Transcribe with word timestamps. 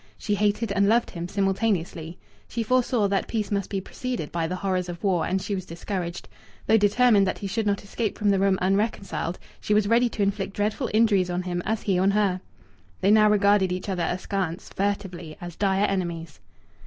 She 0.17 0.33
hated 0.33 0.71
and 0.71 0.89
loved 0.89 1.11
him 1.11 1.27
simultaneously. 1.27 2.17
She 2.47 2.63
foresaw 2.63 3.07
that 3.09 3.27
peace 3.27 3.51
must 3.51 3.69
be 3.69 3.79
preceded 3.79 4.31
by 4.31 4.47
the 4.47 4.55
horrors 4.55 4.89
of 4.89 5.03
war, 5.03 5.27
and 5.27 5.39
she 5.39 5.53
was 5.53 5.63
discouraged. 5.63 6.27
Though 6.65 6.75
determined 6.77 7.27
that 7.27 7.37
he 7.37 7.45
should 7.45 7.67
not 7.67 7.83
escape 7.83 8.17
from 8.17 8.31
the 8.31 8.39
room 8.39 8.57
unreconciled, 8.63 9.37
she 9.59 9.75
was 9.75 9.87
ready 9.87 10.09
to 10.09 10.23
inflict 10.23 10.55
dreadful 10.55 10.89
injuries 10.91 11.29
on 11.29 11.43
him, 11.43 11.61
as 11.67 11.83
he 11.83 11.99
on 11.99 12.09
her. 12.09 12.41
They 13.01 13.11
now 13.11 13.29
regarded 13.29 13.71
each 13.71 13.89
other 13.89 14.07
askance, 14.09 14.69
furtively, 14.69 15.37
as 15.39 15.55
dire 15.55 15.85
enemies. 15.85 16.39